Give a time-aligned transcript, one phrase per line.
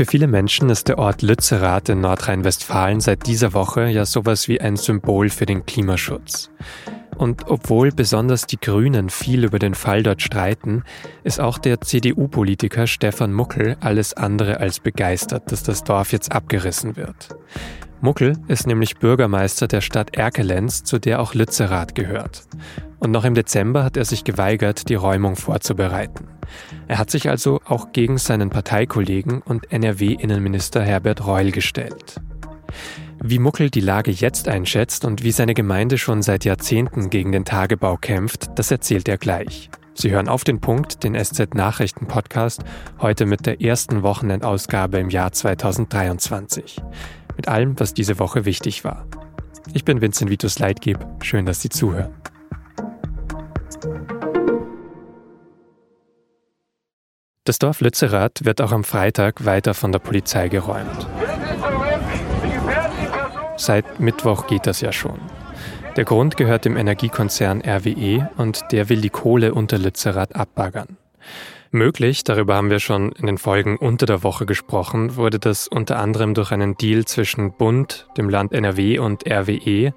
[0.00, 4.58] Für viele Menschen ist der Ort Lützerath in Nordrhein-Westfalen seit dieser Woche ja sowas wie
[4.58, 6.50] ein Symbol für den Klimaschutz.
[7.18, 10.84] Und obwohl besonders die Grünen viel über den Fall dort streiten,
[11.22, 16.96] ist auch der CDU-Politiker Stefan Muckel alles andere als begeistert, dass das Dorf jetzt abgerissen
[16.96, 17.36] wird.
[18.00, 22.44] Muckel ist nämlich Bürgermeister der Stadt Erkelenz, zu der auch Lützerath gehört.
[23.00, 26.28] Und noch im Dezember hat er sich geweigert, die Räumung vorzubereiten.
[26.86, 32.20] Er hat sich also auch gegen seinen Parteikollegen und NRW-Innenminister Herbert Reul gestellt.
[33.22, 37.44] Wie Muckel die Lage jetzt einschätzt und wie seine Gemeinde schon seit Jahrzehnten gegen den
[37.44, 39.70] Tagebau kämpft, das erzählt er gleich.
[39.94, 42.64] Sie hören auf den Punkt, den SZ Nachrichten Podcast,
[43.00, 46.80] heute mit der ersten Wochenendausgabe im Jahr 2023
[47.36, 49.06] mit allem, was diese Woche wichtig war.
[49.72, 50.98] Ich bin Vincent Vitus Leitgeb.
[51.22, 52.12] Schön, dass Sie zuhören.
[57.44, 61.08] Das Dorf Lützerath wird auch am Freitag weiter von der Polizei geräumt.
[63.56, 65.18] Seit Mittwoch geht das ja schon.
[65.96, 70.96] Der Grund gehört dem Energiekonzern RWE und der will die Kohle unter Lützerath abbaggern.
[71.72, 75.98] Möglich, darüber haben wir schon in den Folgen unter der Woche gesprochen, wurde das unter
[75.98, 79.92] anderem durch einen Deal zwischen Bund, dem Land NRW und RWE.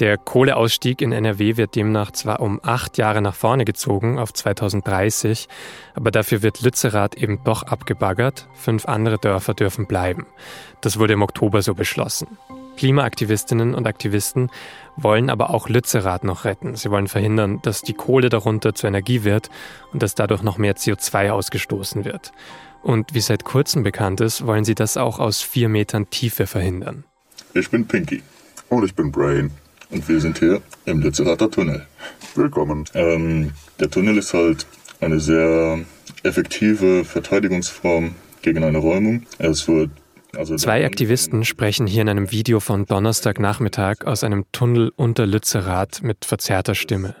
[0.00, 5.46] Der Kohleausstieg in NRW wird demnach zwar um acht Jahre nach vorne gezogen, auf 2030,
[5.94, 10.26] aber dafür wird Lützerath eben doch abgebaggert, fünf andere Dörfer dürfen bleiben.
[10.80, 12.38] Das wurde im Oktober so beschlossen.
[12.78, 14.50] Klimaaktivistinnen und Aktivisten
[14.96, 16.76] wollen aber auch Lützerath noch retten.
[16.76, 19.50] Sie wollen verhindern, dass die Kohle darunter zur Energie wird
[19.92, 22.32] und dass dadurch noch mehr CO2 ausgestoßen wird.
[22.82, 27.04] Und wie seit kurzem bekannt ist, wollen sie das auch aus vier Metern Tiefe verhindern.
[27.52, 28.22] Ich bin Pinky
[28.70, 29.50] und ich bin Brain
[29.90, 31.86] und wir sind hier im Lützerather Tunnel.
[32.34, 32.84] Willkommen.
[32.94, 34.66] Ähm, der Tunnel ist halt
[35.00, 35.80] eine sehr
[36.22, 39.26] effektive Verteidigungsform gegen eine Räumung.
[39.38, 39.90] Es wird
[40.36, 46.02] also Zwei Aktivisten sprechen hier in einem Video von Donnerstagnachmittag aus einem Tunnel unter Lützerath
[46.02, 47.16] mit verzerrter Stimme.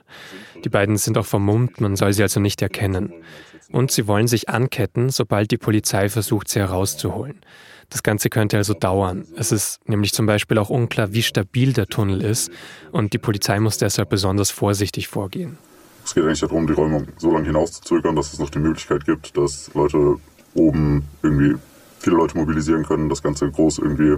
[0.64, 3.12] Die beiden sind auch vermummt, man soll sie also nicht erkennen.
[3.72, 7.40] Und sie wollen sich anketten, sobald die Polizei versucht, sie herauszuholen.
[7.90, 9.26] Das Ganze könnte also dauern.
[9.36, 12.50] Es ist nämlich zum Beispiel auch unklar, wie stabil der Tunnel ist
[12.92, 15.58] und die Polizei muss deshalb besonders vorsichtig vorgehen.
[16.04, 19.36] Es geht eigentlich darum, die Räumung so lange hinauszuzögern, dass es noch die Möglichkeit gibt,
[19.36, 20.16] dass Leute
[20.54, 21.56] oben irgendwie
[21.98, 24.16] viele Leute mobilisieren können, das Ganze groß irgendwie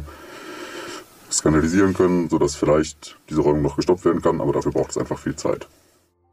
[1.30, 5.18] skandalisieren können, sodass vielleicht diese Räumung noch gestoppt werden kann, aber dafür braucht es einfach
[5.18, 5.66] viel Zeit.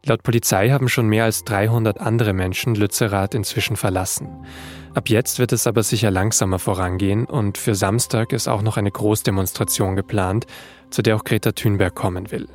[0.06, 4.46] Laut Polizei haben schon mehr als 300 andere Menschen Lützerath inzwischen verlassen.
[4.94, 8.92] Ab jetzt wird es aber sicher langsamer vorangehen und für Samstag ist auch noch eine
[8.92, 10.46] Großdemonstration geplant,
[10.90, 12.48] zu der auch Greta Thunberg kommen will.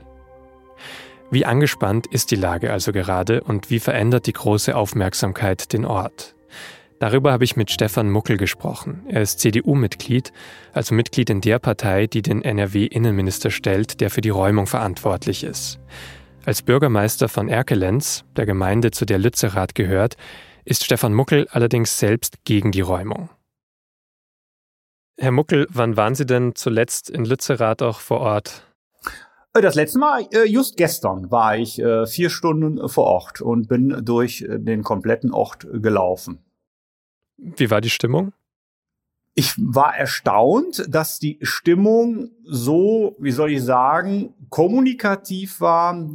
[1.30, 6.34] Wie angespannt ist die Lage also gerade und wie verändert die große Aufmerksamkeit den Ort?
[6.98, 9.02] Darüber habe ich mit Stefan Muckel gesprochen.
[9.08, 10.32] Er ist CDU-Mitglied,
[10.72, 15.80] also Mitglied in der Partei, die den NRW-Innenminister stellt, der für die Räumung verantwortlich ist.
[16.46, 20.16] Als Bürgermeister von Erkelenz, der Gemeinde, zu der Lützerath gehört,
[20.66, 23.30] ist Stefan Muckel allerdings selbst gegen die Räumung.
[25.16, 28.66] Herr Muckel, wann waren Sie denn zuletzt in Lützerath auch vor Ort?
[29.54, 33.68] Äh, das letzte Mal, äh, just gestern, war ich äh, vier Stunden vor Ort und
[33.68, 36.44] bin durch den kompletten Ort gelaufen.
[37.38, 38.32] Wie war die Stimmung?
[39.34, 46.06] Ich war erstaunt, dass die Stimmung so, wie soll ich sagen, kommunikativ war,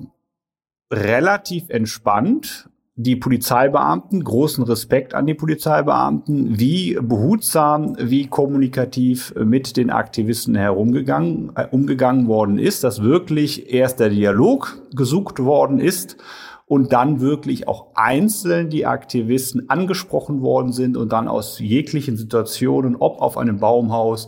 [0.91, 2.69] relativ entspannt.
[2.95, 11.53] Die Polizeibeamten, großen Respekt an die Polizeibeamten, wie behutsam, wie kommunikativ mit den Aktivisten herumgegangen,
[11.55, 16.17] äh, umgegangen worden ist, dass wirklich erst der Dialog gesucht worden ist
[16.66, 22.97] und dann wirklich auch einzeln die Aktivisten angesprochen worden sind und dann aus jeglichen Situationen,
[22.97, 24.28] ob auf einem Baumhaus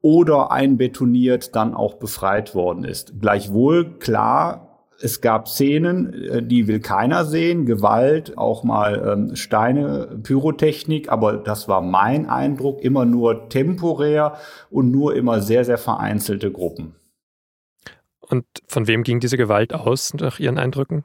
[0.00, 3.20] oder einbetoniert, dann auch befreit worden ist.
[3.20, 10.18] Gleichwohl klar, es gab Szenen, äh, die will keiner sehen, Gewalt, auch mal ähm, Steine,
[10.22, 14.38] Pyrotechnik, aber das war mein Eindruck, immer nur temporär
[14.70, 16.94] und nur immer sehr, sehr vereinzelte Gruppen.
[18.20, 21.04] Und von wem ging diese Gewalt aus, nach Ihren Eindrücken?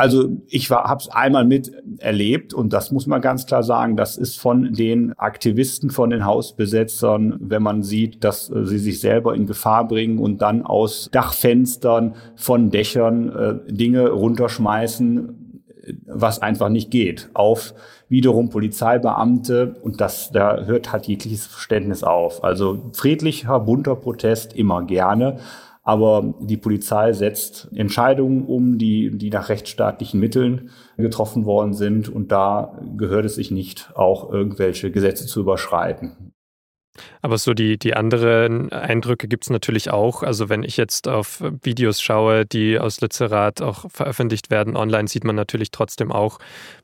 [0.00, 4.16] Also ich habe es einmal mit erlebt und das muss man ganz klar sagen, das
[4.16, 9.34] ist von den Aktivisten, von den Hausbesetzern, wenn man sieht, dass äh, sie sich selber
[9.34, 15.60] in Gefahr bringen und dann aus Dachfenstern von Dächern äh, Dinge runterschmeißen,
[16.06, 17.74] was einfach nicht geht, auf
[18.08, 22.42] wiederum Polizeibeamte und das, da hört halt jegliches Verständnis auf.
[22.42, 25.40] Also friedlicher, bunter Protest immer gerne,
[25.82, 32.08] Aber die Polizei setzt Entscheidungen um, die, die nach rechtsstaatlichen Mitteln getroffen worden sind.
[32.08, 36.29] Und da gehört es sich nicht, auch irgendwelche Gesetze zu überschreiten.
[37.22, 40.22] Aber so die, die anderen Eindrücke gibt es natürlich auch.
[40.22, 45.24] Also wenn ich jetzt auf Videos schaue, die aus Lützerath auch veröffentlicht werden online, sieht
[45.24, 46.38] man natürlich trotzdem auch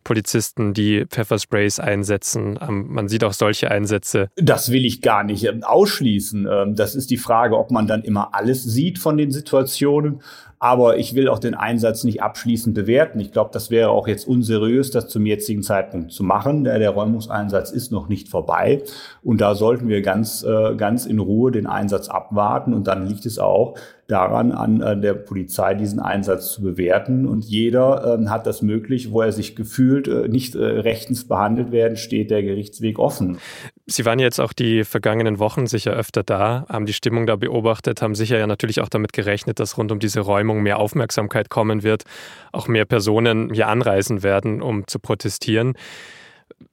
[0.04, 2.58] Polizisten, die Pfeffersprays einsetzen.
[2.60, 4.28] Ähm, man sieht auch solche Einsätze.
[4.36, 6.46] Das will ich gar nicht ähm, ausschließen.
[6.50, 10.22] Ähm, das ist die Frage, ob man dann immer alles sieht von den Situationen
[10.58, 13.20] aber ich will auch den Einsatz nicht abschließend bewerten.
[13.20, 16.64] Ich glaube, das wäre auch jetzt unseriös, das zum jetzigen Zeitpunkt zu machen.
[16.64, 18.82] Der, der Räumungseinsatz ist noch nicht vorbei.
[19.22, 22.72] Und da sollten wir ganz, äh, ganz in Ruhe den Einsatz abwarten.
[22.72, 23.74] Und dann liegt es auch
[24.08, 27.26] daran, an äh, der Polizei diesen Einsatz zu bewerten.
[27.26, 31.72] Und jeder äh, hat das möglich, wo er sich gefühlt äh, nicht äh, rechtens behandelt
[31.72, 33.38] werden, steht der Gerichtsweg offen.
[33.86, 38.02] Sie waren jetzt auch die vergangenen Wochen sicher öfter da, haben die Stimmung da beobachtet,
[38.02, 41.82] haben sicher ja natürlich auch damit gerechnet, dass rund um diese Räumung mehr Aufmerksamkeit kommen
[41.82, 42.04] wird,
[42.52, 45.74] auch mehr Personen hier anreisen werden, um zu protestieren.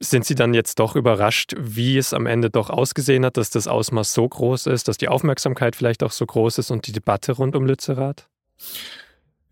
[0.00, 3.68] Sind Sie dann jetzt doch überrascht, wie es am Ende doch ausgesehen hat, dass das
[3.68, 7.32] Ausmaß so groß ist, dass die Aufmerksamkeit vielleicht auch so groß ist und die Debatte
[7.32, 8.28] rund um Lützerath?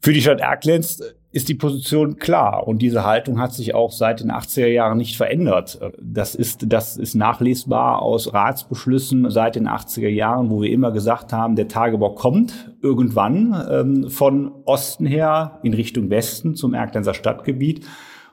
[0.01, 1.01] Für die Stadt Erklenz
[1.33, 5.17] ist die Position klar und diese Haltung hat sich auch seit den 80er Jahren nicht
[5.17, 5.81] verändert.
[6.01, 11.33] Das ist, das ist nachlesbar aus Ratsbeschlüssen seit den 80er Jahren, wo wir immer gesagt
[11.33, 17.87] haben, der Tagebau kommt irgendwann ähm, von Osten her in Richtung Westen zum Erklenzer Stadtgebiet.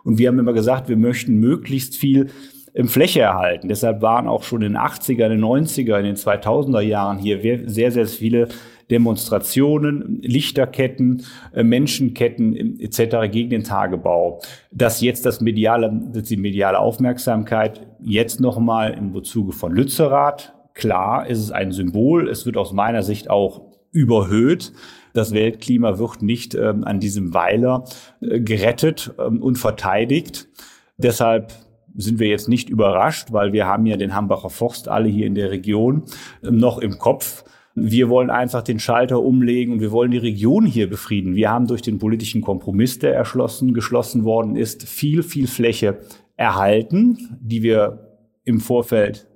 [0.09, 2.31] Und wir haben immer gesagt, wir möchten möglichst viel
[2.73, 3.67] im Fläche erhalten.
[3.67, 7.39] Deshalb waren auch schon in den 80er, in den 90er, in den 2000er Jahren hier
[7.69, 8.47] sehr, sehr viele
[8.89, 11.21] Demonstrationen, Lichterketten,
[11.53, 13.31] äh, Menschenketten etc.
[13.31, 14.41] gegen den Tagebau.
[14.71, 21.27] Dass jetzt das mediale, dass die mediale Aufmerksamkeit jetzt nochmal im Bezuge von Lützerath, klar,
[21.27, 22.27] ist es ein Symbol.
[22.27, 23.61] Es wird aus meiner Sicht auch
[23.91, 24.71] überhöht.
[25.13, 27.85] Das Weltklima wird nicht ähm, an diesem Weiler
[28.21, 30.47] äh, gerettet ähm, und verteidigt.
[30.97, 31.53] Deshalb
[31.95, 35.35] sind wir jetzt nicht überrascht, weil wir haben ja den Hambacher Forst alle hier in
[35.35, 36.03] der Region
[36.43, 37.43] ähm, noch im Kopf.
[37.75, 41.35] Wir wollen einfach den Schalter umlegen und wir wollen die Region hier befrieden.
[41.35, 45.99] Wir haben durch den politischen Kompromiss, der erschlossen, geschlossen worden ist, viel, viel Fläche
[46.35, 49.27] erhalten, die wir im Vorfeld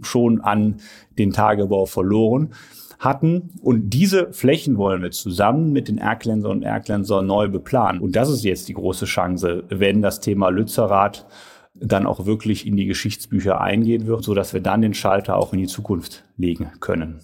[0.00, 0.76] schon an
[1.18, 2.54] den Tagebau verloren
[2.98, 3.50] hatten.
[3.62, 8.00] Und diese Flächen wollen wir zusammen mit den Erklenser und Erklenser neu beplanen.
[8.00, 11.26] Und das ist jetzt die große Chance, wenn das Thema Lützerath
[11.74, 15.52] dann auch wirklich in die Geschichtsbücher eingehen wird, so dass wir dann den Schalter auch
[15.52, 17.20] in die Zukunft legen können.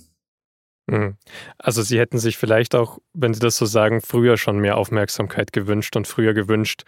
[0.87, 1.17] Mhm.
[1.59, 5.53] Also Sie hätten sich vielleicht auch, wenn Sie das so sagen, früher schon mehr Aufmerksamkeit
[5.53, 6.83] gewünscht und früher gewünscht,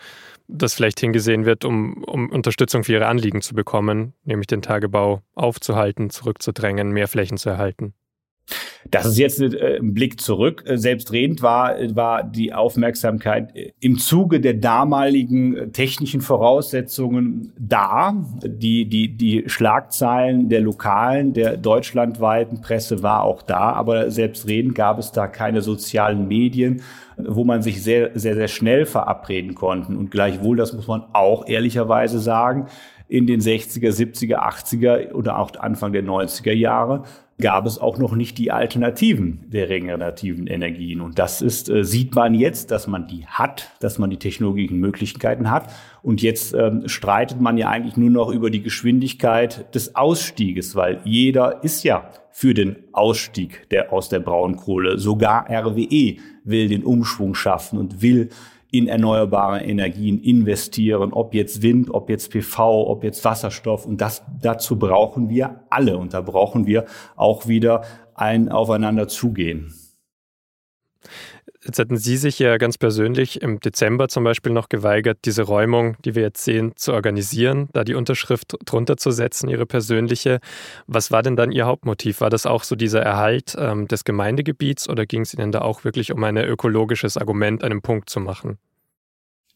[0.49, 5.23] dass vielleicht hingesehen wird, um, um Unterstützung für Ihre Anliegen zu bekommen, nämlich den Tagebau
[5.35, 7.95] aufzuhalten, zurückzudrängen, mehr Flächen zu erhalten.
[8.91, 10.63] Das ist jetzt äh, ein Blick zurück.
[10.67, 18.15] Äh, selbstredend war, war die Aufmerksamkeit äh, im Zuge der damaligen technischen Voraussetzungen da.
[18.45, 24.99] Die, die, die Schlagzeilen der lokalen, der deutschlandweiten Presse war auch da, aber selbstredend gab
[24.99, 26.83] es da keine sozialen Medien,
[27.17, 29.93] wo man sich sehr, sehr, sehr schnell verabreden konnte.
[29.93, 32.67] Und gleichwohl, das muss man auch ehrlicherweise sagen,
[33.09, 37.05] in den 60er, 70er, 80er oder auch Anfang der 90er Jahre
[37.41, 41.01] gab es auch noch nicht die Alternativen der regenerativen Energien.
[41.01, 44.79] Und das ist, äh, sieht man jetzt, dass man die hat, dass man die technologischen
[44.79, 45.71] Möglichkeiten hat.
[46.03, 51.01] Und jetzt ähm, streitet man ja eigentlich nur noch über die Geschwindigkeit des Ausstieges, weil
[51.05, 54.99] jeder ist ja für den Ausstieg der, aus der Braunkohle.
[54.99, 58.31] Sogar RWE will den Umschwung schaffen und will
[58.75, 63.87] in erneuerbare Energien investieren, ob jetzt Wind, ob jetzt PV, ob jetzt Wasserstoff.
[63.87, 65.97] Und das, dazu brauchen wir alle.
[65.97, 69.73] Und da brauchen wir auch wieder ein Aufeinander zugehen.
[71.65, 75.97] Jetzt hätten Sie sich ja ganz persönlich im Dezember zum Beispiel noch geweigert, diese Räumung,
[76.05, 80.41] die wir jetzt sehen, zu organisieren, da die Unterschrift drunter zu setzen, Ihre persönliche.
[80.87, 82.21] Was war denn dann Ihr Hauptmotiv?
[82.21, 85.85] War das auch so dieser Erhalt ähm, des Gemeindegebiets oder ging es Ihnen da auch
[85.85, 88.59] wirklich um ein ökologisches Argument, einen Punkt zu machen?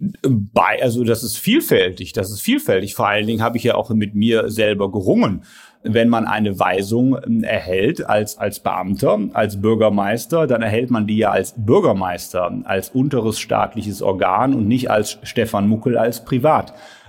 [0.01, 2.95] Bei, also das ist vielfältig, das ist vielfältig.
[2.95, 5.43] Vor allen Dingen habe ich ja auch mit mir selber gerungen.
[5.83, 11.19] Wenn man eine Weisung ähm, erhält als, als Beamter, als Bürgermeister, dann erhält man die
[11.19, 16.25] ja als Bürgermeister, als unteres staatliches Organ und nicht als Stefan Muckel als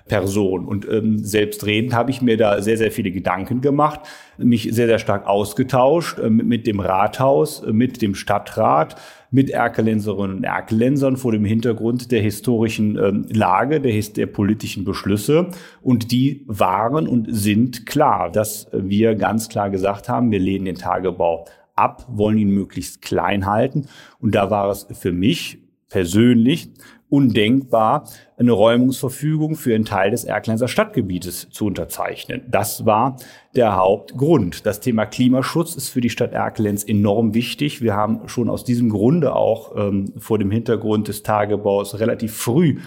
[0.10, 0.66] Privatperson.
[0.66, 4.02] Und ähm, selbstredend habe ich mir da sehr, sehr viele Gedanken gemacht,
[4.38, 8.96] mich sehr, sehr stark ausgetauscht äh, mit, mit dem Rathaus, äh, mit dem Stadtrat,
[9.32, 15.50] mit Erkelenserinnen und Erkelensern vor dem Hintergrund der historischen ähm, Lage, der, der politischen Beschlüsse.
[15.82, 20.76] Und die waren und sind klar, dass wir ganz klar gesagt haben, wir lehnen den
[20.76, 23.88] Tagebau ab, wollen ihn möglichst klein halten.
[24.20, 26.72] Und da war es für mich persönlich
[27.10, 32.44] undenkbar, eine Räumungsverfügung für einen Teil des Erklenser Stadtgebietes zu unterzeichnen.
[32.50, 33.18] Das war
[33.56, 34.66] der Hauptgrund.
[34.66, 37.82] Das Thema Klimaschutz ist für die Stadt Erkelenz enorm wichtig.
[37.82, 42.78] Wir haben schon aus diesem Grunde auch ähm, vor dem Hintergrund des Tagebaus relativ früh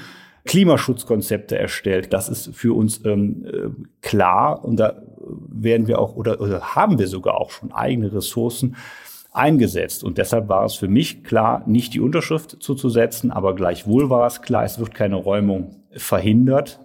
[0.44, 2.12] Klimaschutzkonzepte erstellt.
[2.12, 3.68] Das ist für uns ähm, äh,
[4.00, 8.76] klar und da werden wir auch oder, oder haben wir sogar auch schon eigene Ressourcen
[9.32, 10.04] eingesetzt.
[10.04, 14.42] Und deshalb war es für mich klar, nicht die Unterschrift zuzusetzen, aber gleichwohl war es
[14.42, 16.80] klar, es wird keine Räumung verhindert,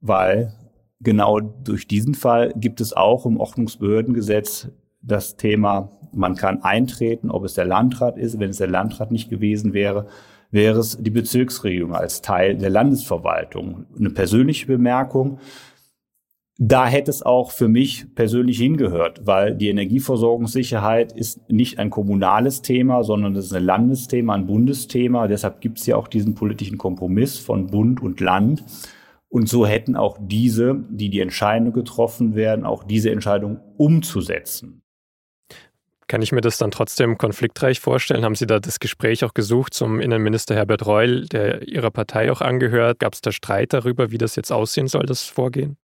[0.00, 0.54] weil
[1.00, 4.68] genau durch diesen Fall gibt es auch im Ordnungsbehördengesetz
[5.02, 8.38] das Thema, man kann eintreten, ob es der Landrat ist.
[8.38, 10.06] Wenn es der Landrat nicht gewesen wäre,
[10.50, 13.86] wäre es die Bezirksregierung als Teil der Landesverwaltung.
[13.98, 15.38] Eine persönliche Bemerkung.
[16.62, 22.60] Da hätte es auch für mich persönlich hingehört, weil die Energieversorgungssicherheit ist nicht ein kommunales
[22.60, 25.26] Thema, sondern es ist ein Landesthema, ein Bundesthema.
[25.26, 28.62] Deshalb gibt es ja auch diesen politischen Kompromiss von Bund und Land.
[29.30, 34.82] Und so hätten auch diese, die die Entscheidung getroffen werden, auch diese Entscheidung umzusetzen.
[36.08, 38.22] Kann ich mir das dann trotzdem konfliktreich vorstellen?
[38.22, 42.42] Haben Sie da das Gespräch auch gesucht zum Innenminister Herbert Reul, der Ihrer Partei auch
[42.42, 42.98] angehört?
[42.98, 45.78] Gab es da Streit darüber, wie das jetzt aussehen soll, das Vorgehen?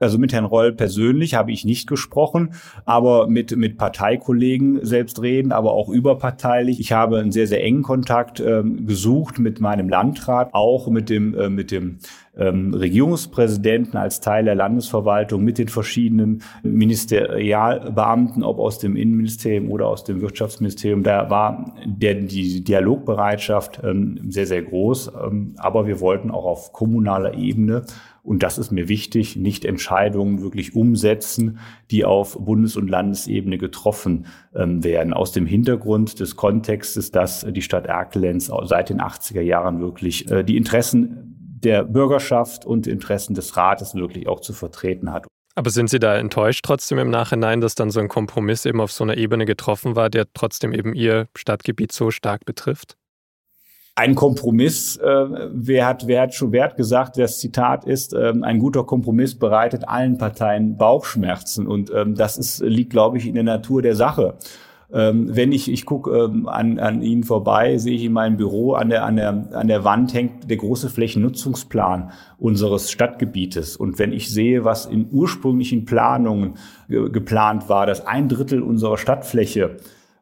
[0.00, 2.50] Also mit Herrn Reul persönlich habe ich nicht gesprochen,
[2.84, 6.78] aber mit, mit Parteikollegen selbst reden, aber auch überparteilich.
[6.78, 11.34] Ich habe einen sehr, sehr engen Kontakt ähm, gesucht mit meinem Landrat, auch mit dem,
[11.34, 11.98] äh, mit dem
[12.36, 19.88] ähm, Regierungspräsidenten als Teil der Landesverwaltung, mit den verschiedenen Ministerialbeamten, ob aus dem Innenministerium oder
[19.88, 21.02] aus dem Wirtschaftsministerium.
[21.02, 25.10] Da war der, die Dialogbereitschaft ähm, sehr, sehr groß.
[25.24, 27.82] Ähm, aber wir wollten auch auf kommunaler Ebene
[28.28, 31.58] und das ist mir wichtig, nicht Entscheidungen wirklich umsetzen,
[31.90, 35.14] die auf Bundes- und Landesebene getroffen ähm, werden.
[35.14, 40.44] Aus dem Hintergrund des Kontextes, dass die Stadt Erkelenz seit den 80er Jahren wirklich äh,
[40.44, 45.26] die Interessen der Bürgerschaft und Interessen des Rates wirklich auch zu vertreten hat.
[45.54, 48.92] Aber sind Sie da enttäuscht trotzdem im Nachhinein, dass dann so ein Kompromiss eben auf
[48.92, 52.96] so einer Ebene getroffen war, der trotzdem eben Ihr Stadtgebiet so stark betrifft?
[53.98, 58.60] Ein Kompromiss, äh, wer, hat, wer hat schon wert gesagt, das Zitat ist, äh, ein
[58.60, 61.66] guter Kompromiss bereitet allen Parteien Bauchschmerzen.
[61.66, 64.34] Und ähm, das ist, liegt, glaube ich, in der Natur der Sache.
[64.92, 68.74] Ähm, wenn ich, ich gucke ähm, an, an Ihnen vorbei, sehe ich in meinem Büro,
[68.74, 73.76] an der, an, der, an der Wand hängt der große Flächennutzungsplan unseres Stadtgebietes.
[73.76, 76.54] Und wenn ich sehe, was in ursprünglichen Planungen
[76.88, 79.78] ge geplant war, dass ein Drittel unserer Stadtfläche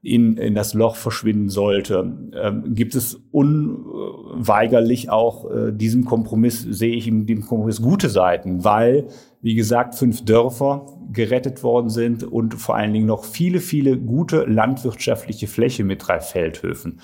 [0.06, 6.94] in, in das Loch verschwinden sollte, ähm, gibt es unweigerlich auch äh, diesem Kompromiss, sehe
[6.94, 9.08] ich in dem Kompromiss gute Seiten, weil,
[9.42, 14.44] wie gesagt, fünf Dörfer gerettet worden sind und vor allen Dingen noch viele, viele gute
[14.44, 17.00] landwirtschaftliche Fläche mit drei Feldhöfen.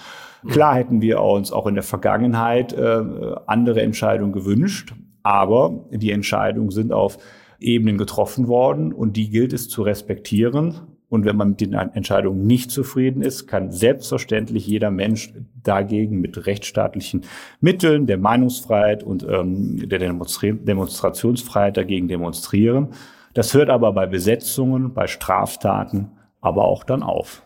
[0.48, 3.02] Klar hätten wir uns auch in der Vergangenheit äh,
[3.46, 4.94] andere Entscheidungen gewünscht,
[5.24, 7.18] aber die Entscheidungen sind auf
[7.58, 10.91] Ebenen getroffen worden und die gilt es zu respektieren.
[11.12, 16.46] Und wenn man mit den Entscheidungen nicht zufrieden ist, kann selbstverständlich jeder Mensch dagegen mit
[16.46, 17.26] rechtsstaatlichen
[17.60, 22.94] Mitteln der Meinungsfreiheit und ähm, der Demonstra Demonstrationsfreiheit dagegen demonstrieren.
[23.34, 27.42] Das hört aber bei Besetzungen, bei Straftaten aber auch dann auf.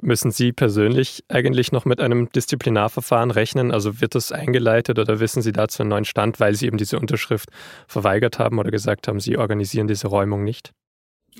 [0.00, 3.72] Müssen Sie persönlich eigentlich noch mit einem Disziplinarverfahren rechnen?
[3.72, 7.00] Also wird das eingeleitet oder wissen Sie dazu einen neuen Stand, weil Sie eben diese
[7.00, 7.48] Unterschrift
[7.88, 10.72] verweigert haben oder gesagt haben, Sie organisieren diese Räumung nicht?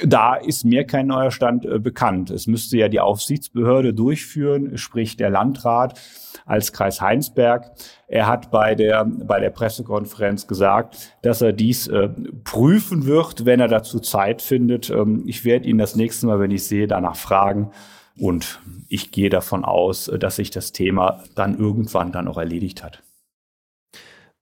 [0.05, 2.31] Da ist mir kein neuer Stand äh, bekannt.
[2.31, 5.99] Es müsste ja die Aufsichtsbehörde durchführen, sprich der Landrat
[6.45, 7.71] als Kreis Heinsberg.
[8.07, 12.11] Er hat bei der, bei der Pressekonferenz gesagt, dass er dies äh,
[12.45, 14.91] prüfen wird, wenn er dazu Zeit findet.
[14.91, 17.71] Ähm, ich werde ihn das nächste Mal, wenn ich sehe, danach fragen.
[18.19, 22.85] Und ich gehe davon aus, äh, dass sich das Thema dann irgendwann dann auch erledigt
[22.85, 23.03] hat.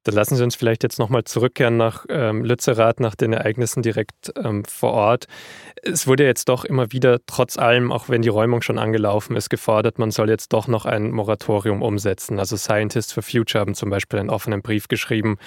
[0.04, 4.32] Dann lassen Sie uns vielleicht jetzt nochmal zurückkehren nach ähm, Lützerath, nach den Ereignissen direkt
[4.36, 5.26] ähm, vor Ort.
[5.82, 9.48] Es wurde jetzt doch immer wieder, trotz allem, auch wenn die Räumung schon angelaufen ist,
[9.48, 12.38] gefordert, man soll jetzt doch noch ein Moratorium umsetzen.
[12.38, 15.38] Also Scientists for Future haben zum Beispiel einen offenen Brief geschrieben.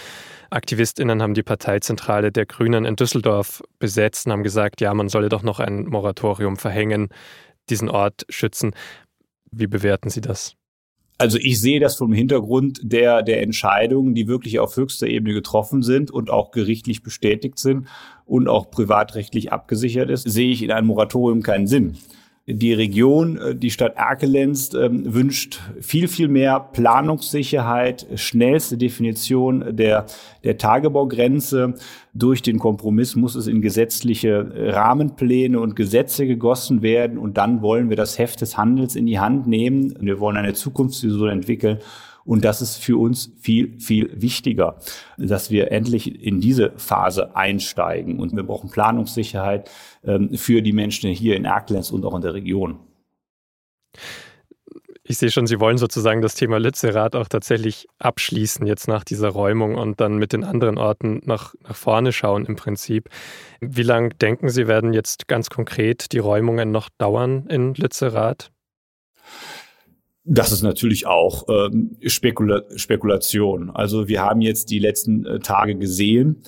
[0.49, 5.29] AktivistInnen haben die Parteizentrale der Grünen in Düsseldorf besetzt und haben gesagt, ja, man solle
[5.29, 7.09] doch noch ein Moratorium verhängen,
[7.69, 8.73] diesen Ort schützen.
[9.51, 10.55] Wie bewerten Sie das?
[11.19, 15.81] Also ich sehe das vom Hintergrund der, der Entscheidungen, die wirklich auf höchster Ebene getroffen
[15.81, 17.87] sind und auch gerichtlich bestätigt sind
[18.25, 21.97] und auch privatrechtlich abgesichert ist, sehe ich in einem Moratorium keinen Sinn.
[22.49, 30.05] Die Region, äh, die Stadt Erkelenz ähm, wünscht viel, viel mehr Planungssicherheit, schnellste Definition der,
[30.45, 31.73] der Tagebaugrenze.
[32.13, 37.17] Durch den Kompromiss muss es in gesetzliche Rahmenpläne und Gesetze gegossen werden.
[37.17, 39.93] Und dann wollen wir das Heft des Handels in die Hand nehmen.
[39.99, 41.79] Wir wollen eine Zukunftsvision entwickeln.
[42.27, 44.77] Und das ist für uns viel, viel wichtiger,
[45.17, 48.19] dass wir endlich in diese Phase einsteigen.
[48.19, 49.71] Und wir brauchen Planungssicherheit
[50.03, 52.79] ähm, für die Menschen hier in Erkelenz und auch in der Region.
[55.09, 59.29] Ich sehe schon, Sie wollen sozusagen das Thema Lützerath auch tatsächlich abschließen jetzt nach dieser
[59.29, 63.07] Räumung und dann mit den anderen Orten nach, nach vorne schauen im Prinzip.
[63.61, 68.51] Wie lange denken Sie, werden jetzt ganz konkret die Räumungen noch dauern in Lützerath?
[70.29, 73.69] Das ist natürlich auch ähm, Spekula Spekulation.
[73.69, 76.43] Also wir haben jetzt die letzten äh, Tage gesehen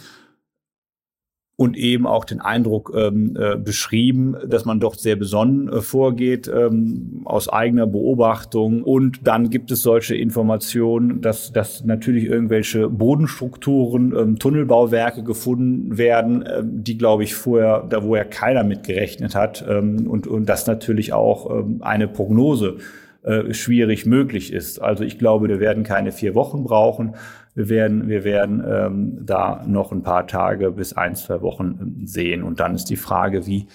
[1.56, 6.50] und eben auch den Eindruck ähm, äh, beschrieben, dass man doch sehr besonnen äh, vorgeht
[6.54, 8.84] ähm, aus eigener Beobachtung.
[8.84, 16.42] Und dann gibt es solche Informationen, dass, dass natürlich irgendwelche Bodenstrukturen, ähm, Tunnelbauwerke gefunden werden,
[16.44, 19.64] äh, die, glaube ich, vorher, da wo ja keiner mit gerechnet hat.
[19.68, 22.78] Ähm, und, und das natürlich auch ähm, eine Prognose
[23.24, 24.80] äh, schwierig möglich ist.
[24.80, 27.16] Also ich glaube, wir werden keine vier Wochen brauchen.
[27.54, 32.08] Wir werden, wir werden ähm, da noch ein paar Tage bis ein, zwei Wochen ähm,
[32.08, 32.44] sehen.
[32.44, 33.68] Und dann ist die Frage, wie,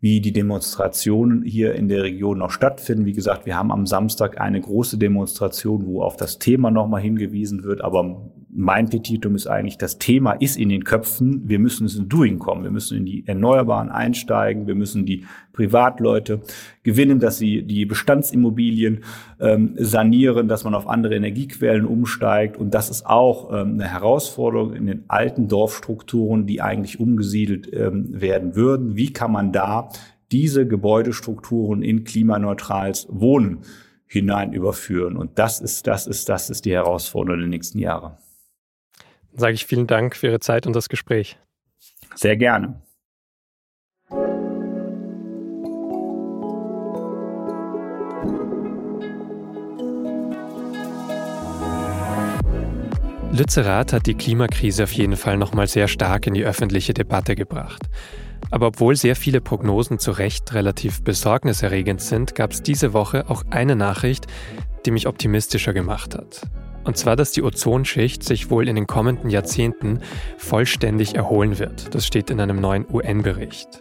[0.00, 3.04] wie die Demonstrationen hier in der Region noch stattfinden.
[3.04, 7.64] Wie gesagt, wir haben am Samstag eine große Demonstration, wo auf das Thema nochmal hingewiesen
[7.64, 7.80] wird.
[7.80, 11.48] Aber mein Petitum ist eigentlich, das Thema ist in den Köpfen.
[11.48, 12.64] Wir müssen es in Doing kommen.
[12.64, 14.66] Wir müssen in die Erneuerbaren einsteigen.
[14.66, 16.42] Wir müssen die Privatleute
[16.82, 19.04] gewinnen, dass sie die Bestandsimmobilien
[19.40, 22.58] ähm, sanieren, dass man auf andere Energiequellen umsteigt.
[22.58, 28.20] Und das ist auch ähm, eine Herausforderung in den alten Dorfstrukturen, die eigentlich umgesiedelt ähm,
[28.20, 28.96] werden würden.
[28.96, 29.88] Wie kann man da
[30.30, 33.60] diese Gebäudestrukturen in klimaneutrales Wohnen
[34.06, 35.16] hinein überführen?
[35.16, 38.18] Und das ist, das ist, das ist die Herausforderung der nächsten Jahre
[39.34, 41.38] sage ich vielen Dank für Ihre Zeit und das Gespräch.
[42.14, 42.80] Sehr gerne.
[53.32, 57.88] Lützerath hat die Klimakrise auf jeden Fall nochmal sehr stark in die öffentliche Debatte gebracht.
[58.50, 63.44] Aber obwohl sehr viele Prognosen zu Recht relativ besorgniserregend sind, gab es diese Woche auch
[63.48, 64.26] eine Nachricht,
[64.84, 66.42] die mich optimistischer gemacht hat.
[66.84, 70.00] Und zwar, dass die Ozonschicht sich wohl in den kommenden Jahrzehnten
[70.36, 71.94] vollständig erholen wird.
[71.94, 73.80] Das steht in einem neuen UN-Bericht.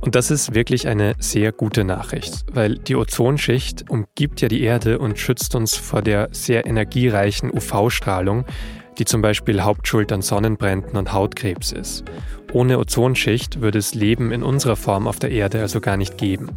[0.00, 4.98] Und das ist wirklich eine sehr gute Nachricht, weil die Ozonschicht umgibt ja die Erde
[4.98, 8.44] und schützt uns vor der sehr energiereichen UV-Strahlung,
[8.98, 12.04] die zum Beispiel Hauptschuld an Sonnenbränden und Hautkrebs ist.
[12.52, 16.50] Ohne Ozonschicht würde es Leben in unserer Form auf der Erde also gar nicht geben.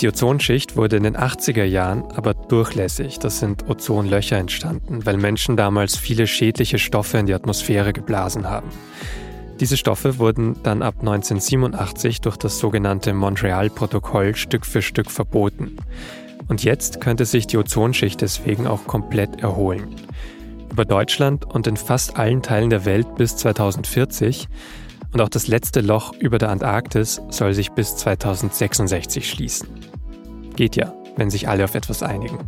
[0.00, 3.20] Die Ozonschicht wurde in den 80er Jahren aber durchlässig.
[3.20, 8.68] Das sind Ozonlöcher entstanden, weil Menschen damals viele schädliche Stoffe in die Atmosphäre geblasen haben.
[9.60, 15.76] Diese Stoffe wurden dann ab 1987 durch das sogenannte Montreal-Protokoll Stück für Stück verboten.
[16.48, 19.94] Und jetzt könnte sich die Ozonschicht deswegen auch komplett erholen.
[20.72, 24.48] Über Deutschland und in fast allen Teilen der Welt bis 2040
[25.12, 29.68] und auch das letzte Loch über der Antarktis soll sich bis 2066 schließen.
[30.56, 32.38] Geht ja, wenn sich alle auf etwas einigen.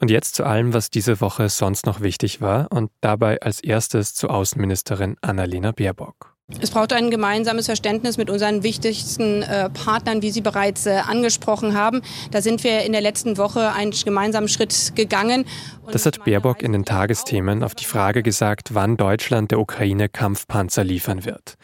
[0.00, 4.14] Und jetzt zu allem, was diese Woche sonst noch wichtig war und dabei als erstes
[4.14, 6.33] zu Außenministerin Annalena Baerbock.
[6.60, 11.74] Es braucht ein gemeinsames Verständnis mit unseren wichtigsten äh, Partnern, wie Sie bereits äh, angesprochen
[11.74, 12.02] haben.
[12.32, 15.46] Da sind wir in der letzten Woche einen gemeinsamen Schritt gegangen.
[15.90, 20.84] das hat Baerbock in den Tagesthemen auf die Frage gesagt, wann Deutschland der Ukraine Kampfpanzer
[20.84, 21.54] liefern wird.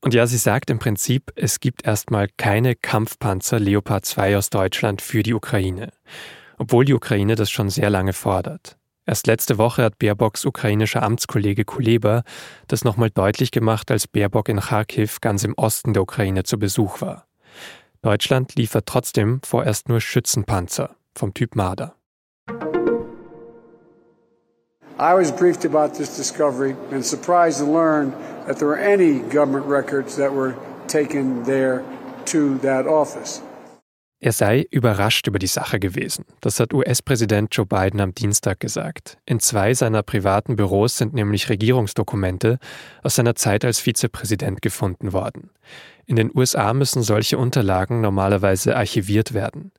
[0.00, 5.02] Und ja, sie sagt im Prinzip, es gibt erstmal keine Kampfpanzer Leopard 2 aus Deutschland
[5.02, 5.92] für die Ukraine,
[6.56, 8.78] obwohl die Ukraine das schon sehr lange fordert.
[9.08, 12.24] Erst letzte Woche hat Baerbocks ukrainischer Amtskollege Kuleba
[12.66, 17.00] das nochmal deutlich gemacht, als Baerbock in Kharkiv ganz im Osten der Ukraine zu Besuch
[17.00, 17.26] war.
[18.02, 21.94] Deutschland liefert trotzdem vorerst nur Schützenpanzer vom Typ Marder.
[24.98, 28.12] I was briefed about this discovery and surprised to learn
[28.46, 30.54] that there were any government records that were
[30.86, 31.82] taken there
[32.26, 33.40] to that office.
[34.20, 36.24] Er sei überrascht über die Sache gewesen.
[36.40, 39.16] Das hat US-Präsident Joe Biden am Dienstag gesagt.
[39.26, 42.58] In zwei seiner privaten Büros sind nämlich Regierungsdokumente
[43.04, 45.50] aus seiner Zeit als Vizepräsident gefunden worden.
[46.06, 49.70] In den USA müssen solche Unterlagen normalerweise archiviert werden.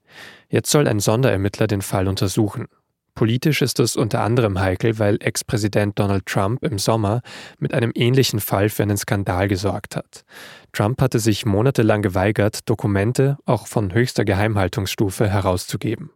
[0.47, 2.67] Jetzt soll ein Sonderermittler den Fall untersuchen.
[3.19, 7.21] Politisch ist das unter anderem heikel, weil Ex-Präsident Donald Trump im Sommer
[7.57, 10.23] mit einem ähnlichen Fall für einen Skandal gesorgt hat.
[10.71, 16.11] Trump hatte sich monatelang geweigert, Dokumente, auch von höchster Geheimhaltungsstufe, herauszugeben.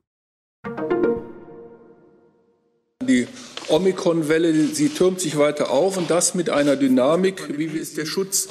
[3.01, 3.27] Die
[3.67, 8.47] Omikron-Welle, sie türmt sich weiter auf und das mit einer Dynamik, wie ist der Schutz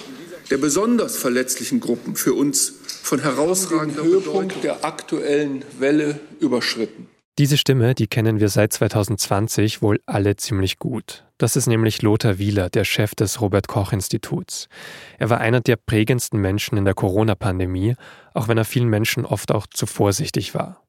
[0.51, 7.09] der besonders verletzlichen Gruppen für uns von herausragendem Höhepunkt der aktuellen Welle überschritten.
[7.39, 11.25] Diese Stimme, die kennen wir seit 2020 wohl alle ziemlich gut.
[11.39, 14.69] Das ist nämlich Lothar Wieler, der Chef des Robert Koch Instituts.
[15.19, 17.95] Er war einer der prägendsten Menschen in der Corona-Pandemie,
[18.35, 20.83] auch wenn er vielen Menschen oft auch zu vorsichtig war.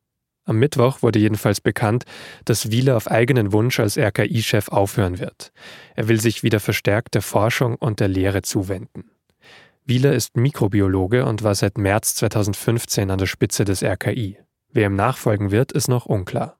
[0.44, 2.04] Am Mittwoch wurde jedenfalls bekannt,
[2.44, 5.54] dass Wieler auf eigenen Wunsch als RKI-Chef aufhören wird.
[5.96, 9.12] Er will sich wieder verstärkt der Forschung und der Lehre zuwenden.
[9.86, 14.38] Wieler ist Mikrobiologe und war seit März 2015 an der Spitze des RKI.
[14.76, 16.58] Wer ihm nachfolgen wird, ist noch unklar.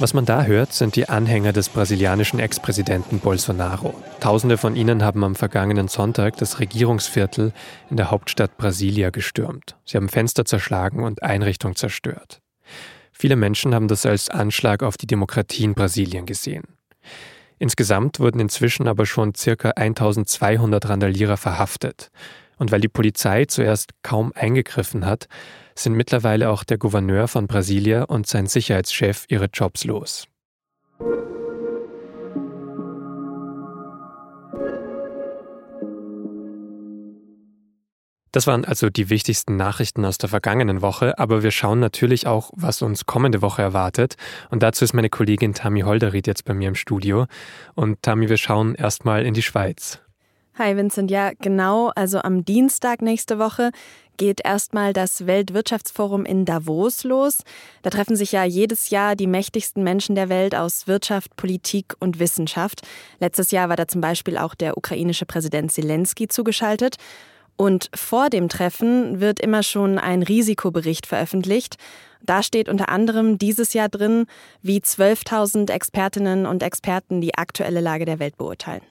[0.00, 3.94] Was man da hört, sind die Anhänger des brasilianischen Ex-Präsidenten Bolsonaro.
[4.20, 7.52] Tausende von ihnen haben am vergangenen Sonntag das Regierungsviertel
[7.90, 9.76] in der Hauptstadt Brasilia gestürmt.
[9.86, 12.42] Sie haben Fenster zerschlagen und Einrichtungen zerstört.
[13.10, 16.64] Viele Menschen haben das als Anschlag auf die Demokratie in Brasilien gesehen.
[17.58, 22.10] Insgesamt wurden inzwischen aber schon circa 1200 Randalierer verhaftet.
[22.56, 25.28] Und weil die Polizei zuerst kaum eingegriffen hat,
[25.74, 30.26] sind mittlerweile auch der Gouverneur von Brasilia und sein Sicherheitschef ihre Jobs los.
[38.38, 42.52] Das waren also die wichtigsten Nachrichten aus der vergangenen Woche, aber wir schauen natürlich auch,
[42.54, 44.14] was uns kommende Woche erwartet.
[44.48, 47.26] Und dazu ist meine Kollegin Tami Holderried jetzt bei mir im Studio.
[47.74, 49.98] Und Tami, wir schauen erstmal in die Schweiz.
[50.56, 53.72] Hi Vincent, ja genau, also am Dienstag nächste Woche
[54.18, 57.38] geht erstmal das Weltwirtschaftsforum in Davos los.
[57.82, 62.20] Da treffen sich ja jedes Jahr die mächtigsten Menschen der Welt aus Wirtschaft, Politik und
[62.20, 62.86] Wissenschaft.
[63.18, 66.98] Letztes Jahr war da zum Beispiel auch der ukrainische Präsident Zelensky zugeschaltet.
[67.58, 71.76] Und vor dem Treffen wird immer schon ein Risikobericht veröffentlicht.
[72.22, 74.26] Da steht unter anderem dieses Jahr drin,
[74.62, 78.82] wie 12.000 Expertinnen und Experten die aktuelle Lage der Welt beurteilen.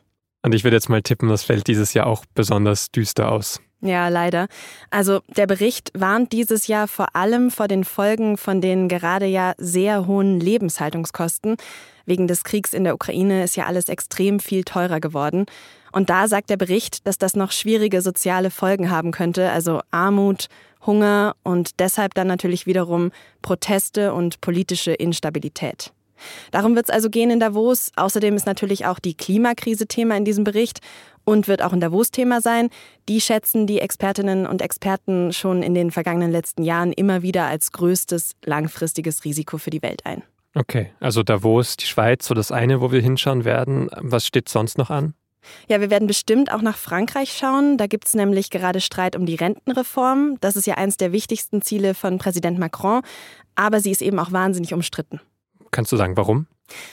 [0.43, 3.61] Und ich würde jetzt mal tippen, das fällt dieses Jahr auch besonders düster aus.
[3.79, 4.47] Ja, leider.
[4.89, 9.53] Also der Bericht warnt dieses Jahr vor allem vor den Folgen von den gerade ja
[9.57, 11.57] sehr hohen Lebenshaltungskosten.
[12.05, 15.45] Wegen des Kriegs in der Ukraine ist ja alles extrem viel teurer geworden.
[15.91, 20.47] Und da sagt der Bericht, dass das noch schwierige soziale Folgen haben könnte, also Armut,
[20.85, 25.91] Hunger und deshalb dann natürlich wiederum Proteste und politische Instabilität.
[26.51, 27.91] Darum wird es also gehen in Davos.
[27.95, 30.79] Außerdem ist natürlich auch die Klimakrise Thema in diesem Bericht
[31.25, 32.69] und wird auch in Davos Thema sein.
[33.09, 37.71] Die schätzen die Expertinnen und Experten schon in den vergangenen letzten Jahren immer wieder als
[37.71, 40.23] größtes langfristiges Risiko für die Welt ein.
[40.55, 43.89] Okay, also Davos, die Schweiz, so das eine, wo wir hinschauen werden.
[43.97, 45.13] Was steht sonst noch an?
[45.67, 47.77] Ja, wir werden bestimmt auch nach Frankreich schauen.
[47.77, 50.37] Da gibt es nämlich gerade Streit um die Rentenreform.
[50.41, 53.01] Das ist ja eines der wichtigsten Ziele von Präsident Macron.
[53.55, 55.19] Aber sie ist eben auch wahnsinnig umstritten.
[55.71, 56.47] Kannst du sagen, warum?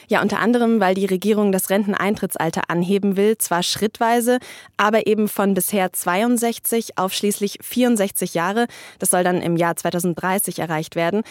[0.08, 4.38] Ja, unter anderem, weil die Regierung das Renteneintrittsalter anheben will, zwar schrittweise,
[4.76, 8.66] aber eben von bisher 62 auf schließlich 64 Jahre.
[8.98, 11.22] Das soll dann im Jahr 2030 erreicht werden.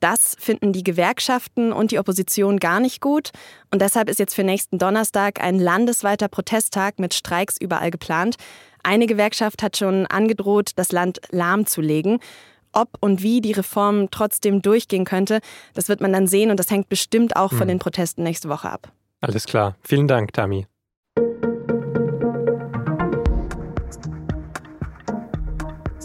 [0.00, 3.30] Das finden die Gewerkschaften und die Opposition gar nicht gut.
[3.70, 8.36] Und deshalb ist jetzt für nächsten Donnerstag ein landesweiter Protesttag mit Streiks überall geplant.
[8.82, 12.20] Eine Gewerkschaft hat schon angedroht, das Land lahmzulegen.
[12.72, 15.40] Ob und wie die Reform trotzdem durchgehen könnte,
[15.74, 17.68] das wird man dann sehen und das hängt bestimmt auch von hm.
[17.68, 18.92] den Protesten nächste Woche ab.
[19.22, 19.76] Alles klar.
[19.82, 20.66] Vielen Dank, Tami.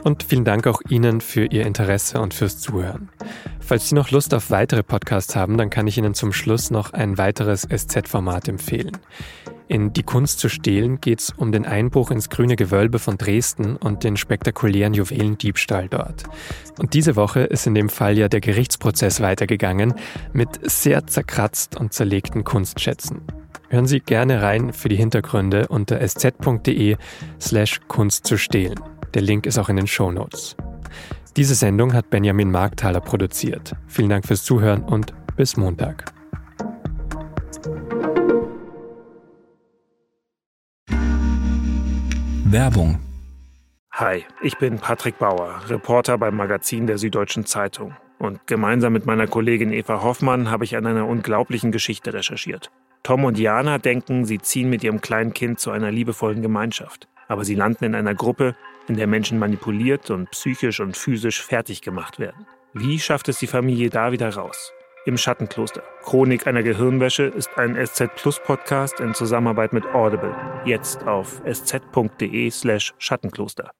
[0.03, 3.09] Und vielen Dank auch Ihnen für Ihr Interesse und fürs Zuhören.
[3.59, 6.93] Falls Sie noch Lust auf weitere Podcasts haben, dann kann ich Ihnen zum Schluss noch
[6.93, 8.97] ein weiteres SZ-Format empfehlen.
[9.71, 13.77] In Die Kunst zu stehlen geht es um den Einbruch ins grüne Gewölbe von Dresden
[13.77, 16.25] und den spektakulären Juwelendiebstahl dort.
[16.77, 19.93] Und diese Woche ist in dem Fall ja der Gerichtsprozess weitergegangen
[20.33, 23.21] mit sehr zerkratzt und zerlegten Kunstschätzen.
[23.69, 26.97] Hören Sie gerne rein für die Hintergründe unter sz.de
[27.39, 28.75] slash Kunst zu stehlen.
[29.13, 30.55] Der Link ist auch in den Show Notes.
[31.35, 33.73] Diese Sendung hat Benjamin Markthaler produziert.
[33.87, 36.05] Vielen Dank fürs Zuhören und bis Montag.
[42.45, 42.99] Werbung
[43.93, 47.95] Hi, ich bin Patrick Bauer, Reporter beim Magazin der Süddeutschen Zeitung.
[48.19, 52.71] Und gemeinsam mit meiner Kollegin Eva Hoffmann habe ich an einer unglaublichen Geschichte recherchiert.
[53.03, 57.07] Tom und Jana denken, sie ziehen mit ihrem kleinen Kind zu einer liebevollen Gemeinschaft.
[57.27, 58.55] Aber sie landen in einer Gruppe,
[58.87, 62.45] in der Menschen manipuliert und psychisch und physisch fertig gemacht werden.
[62.73, 64.71] Wie schafft es die Familie da wieder raus?
[65.05, 65.83] Im Schattenkloster.
[66.03, 70.35] Chronik einer Gehirnwäsche ist ein SZ Plus Podcast in Zusammenarbeit mit Audible.
[70.63, 73.71] Jetzt auf sz.de slash Schattenkloster.